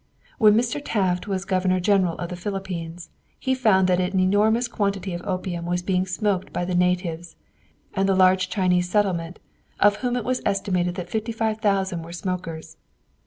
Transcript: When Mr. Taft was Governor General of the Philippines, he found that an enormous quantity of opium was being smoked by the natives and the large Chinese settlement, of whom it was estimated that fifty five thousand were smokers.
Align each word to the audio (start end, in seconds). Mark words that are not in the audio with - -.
When 0.39 0.55
Mr. 0.55 0.81
Taft 0.83 1.27
was 1.27 1.45
Governor 1.45 1.79
General 1.79 2.17
of 2.17 2.29
the 2.29 2.35
Philippines, 2.35 3.11
he 3.37 3.53
found 3.53 3.87
that 3.87 3.99
an 3.99 4.19
enormous 4.19 4.67
quantity 4.67 5.13
of 5.13 5.21
opium 5.27 5.67
was 5.67 5.83
being 5.83 6.07
smoked 6.07 6.51
by 6.51 6.65
the 6.65 6.73
natives 6.73 7.35
and 7.93 8.09
the 8.09 8.15
large 8.15 8.49
Chinese 8.49 8.89
settlement, 8.89 9.37
of 9.79 9.97
whom 9.97 10.15
it 10.15 10.25
was 10.25 10.41
estimated 10.43 10.95
that 10.95 11.11
fifty 11.11 11.31
five 11.31 11.59
thousand 11.59 12.01
were 12.01 12.13
smokers. 12.13 12.77